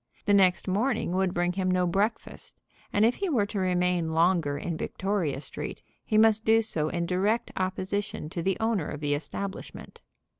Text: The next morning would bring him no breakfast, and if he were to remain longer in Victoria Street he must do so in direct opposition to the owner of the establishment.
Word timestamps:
The 0.25 0.33
next 0.33 0.67
morning 0.67 1.11
would 1.11 1.31
bring 1.31 1.53
him 1.53 1.69
no 1.69 1.85
breakfast, 1.85 2.59
and 2.91 3.05
if 3.05 3.17
he 3.17 3.29
were 3.29 3.45
to 3.45 3.59
remain 3.59 4.13
longer 4.15 4.57
in 4.57 4.75
Victoria 4.75 5.39
Street 5.41 5.83
he 6.03 6.17
must 6.17 6.43
do 6.43 6.63
so 6.63 6.89
in 6.89 7.05
direct 7.05 7.51
opposition 7.55 8.27
to 8.31 8.41
the 8.41 8.57
owner 8.59 8.87
of 8.89 8.99
the 8.99 9.13
establishment. 9.13 10.01